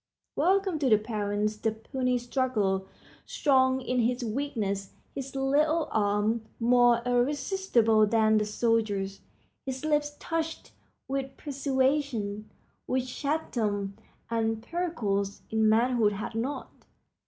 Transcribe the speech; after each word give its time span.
Welcome 0.35 0.79
to 0.79 0.89
the 0.89 0.97
parents 0.97 1.57
the 1.57 1.71
puny 1.73 2.17
struggler, 2.17 2.81
strong 3.23 3.81
in 3.81 3.99
his 3.99 4.23
weakness, 4.25 4.93
his 5.13 5.35
little 5.35 5.89
arms 5.91 6.41
more 6.59 7.03
irresistible 7.05 8.07
than 8.07 8.39
the 8.39 8.45
soldier's, 8.45 9.21
his 9.63 9.85
lips 9.85 10.15
touched 10.19 10.71
with 11.07 11.37
persuasion 11.37 12.49
which 12.87 13.15
Chatham 13.15 13.95
and 14.27 14.63
Pericles 14.63 15.43
in 15.51 15.69
manhood 15.69 16.13
had 16.13 16.33
not. 16.33 16.71